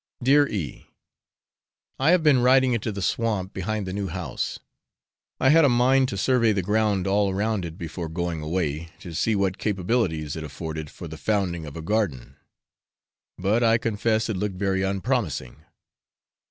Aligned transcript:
Dear 0.23 0.47
E. 0.49 0.87
I 1.99 2.09
have 2.09 2.23
been 2.23 2.39
riding 2.39 2.73
into 2.73 2.91
the 2.91 3.03
swamp 3.03 3.53
behind 3.53 3.85
the 3.85 3.93
new 3.93 4.07
house; 4.07 4.57
I 5.39 5.49
had 5.49 5.63
a 5.63 5.69
mind 5.69 6.07
to 6.09 6.17
survey 6.17 6.53
the 6.53 6.63
ground 6.63 7.05
all 7.05 7.31
round 7.35 7.65
it 7.65 7.77
before 7.77 8.09
going 8.09 8.41
away, 8.41 8.89
to 9.01 9.13
see 9.13 9.35
what 9.35 9.59
capabilities 9.59 10.35
it 10.35 10.43
afforded 10.43 10.89
for 10.89 11.07
the 11.07 11.17
founding 11.17 11.67
of 11.67 11.77
a 11.77 11.83
garden, 11.83 12.35
but 13.37 13.61
I 13.63 13.77
confess 13.77 14.27
it 14.27 14.37
looked 14.37 14.55
very 14.55 14.81
unpromising. 14.81 15.65